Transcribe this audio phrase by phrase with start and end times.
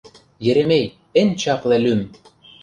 [0.49, 0.85] —Еремей—
[1.21, 2.01] эн чапле лӱм!..